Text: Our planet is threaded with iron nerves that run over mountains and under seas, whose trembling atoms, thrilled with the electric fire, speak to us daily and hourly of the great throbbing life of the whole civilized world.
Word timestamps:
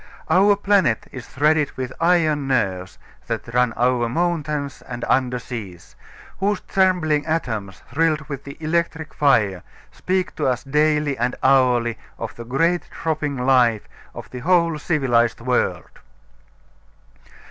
Our 0.31 0.55
planet 0.55 1.05
is 1.11 1.27
threaded 1.27 1.73
with 1.77 1.93
iron 1.99 2.47
nerves 2.47 2.97
that 3.27 3.53
run 3.53 3.71
over 3.77 4.09
mountains 4.09 4.81
and 4.87 5.03
under 5.07 5.37
seas, 5.37 5.95
whose 6.39 6.59
trembling 6.61 7.27
atoms, 7.27 7.83
thrilled 7.91 8.21
with 8.21 8.43
the 8.43 8.57
electric 8.59 9.13
fire, 9.13 9.61
speak 9.91 10.35
to 10.37 10.47
us 10.47 10.63
daily 10.63 11.19
and 11.19 11.35
hourly 11.43 11.99
of 12.17 12.35
the 12.35 12.45
great 12.45 12.85
throbbing 12.85 13.37
life 13.45 13.87
of 14.15 14.27
the 14.31 14.39
whole 14.39 14.79
civilized 14.79 15.39
world. 15.39 15.99